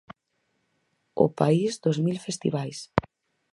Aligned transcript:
'O 1.13 1.25
país 1.39 1.71
dos 1.83 1.97
mil 2.05 2.17
festivais'. 2.25 2.81